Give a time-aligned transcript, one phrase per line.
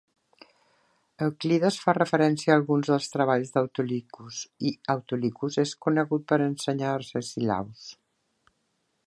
[1.25, 6.97] Euclides fa referència a alguns dels treballs d'Autolycus, i Autolycus és conegut per ensenyar a
[7.03, 7.87] Arcesilaus.